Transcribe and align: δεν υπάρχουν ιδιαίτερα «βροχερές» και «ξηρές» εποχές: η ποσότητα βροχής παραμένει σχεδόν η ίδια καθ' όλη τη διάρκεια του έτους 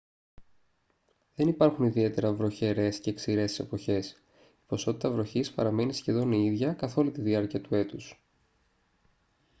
δεν 1.35 1.47
υπάρχουν 1.47 1.85
ιδιαίτερα 1.85 2.33
«βροχερές» 2.33 2.99
και 2.99 3.13
«ξηρές» 3.13 3.59
εποχές: 3.59 4.09
η 4.37 4.63
ποσότητα 4.67 5.11
βροχής 5.11 5.51
παραμένει 5.51 5.93
σχεδόν 5.93 6.31
η 6.31 6.45
ίδια 6.45 6.73
καθ' 6.73 6.97
όλη 6.97 7.11
τη 7.11 7.21
διάρκεια 7.21 7.61
του 7.61 7.75
έτους 7.75 8.19